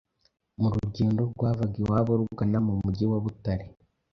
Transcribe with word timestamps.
mu 0.59 0.67
rugendo 0.73 1.21
rwavaga 1.33 1.75
iwabo 1.83 2.11
rugana 2.19 2.57
mu 2.67 2.73
mujyi 2.81 3.05
wa 3.11 3.19
Butare. 3.23 3.65